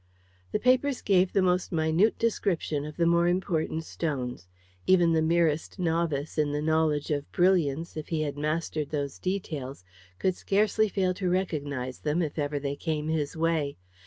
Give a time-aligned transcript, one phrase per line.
[0.51, 4.47] The papers gave the most minute description of the more important stones.
[4.87, 9.83] Even the merest novice in the knowledge of brilliants, if he had mastered those details,
[10.17, 13.77] could scarcely fail to recognise them if ever they came his way.